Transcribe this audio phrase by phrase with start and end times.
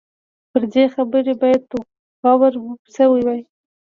[0.49, 1.61] پر دې خبرې باید
[2.23, 2.53] غور
[2.95, 3.41] شوی وای.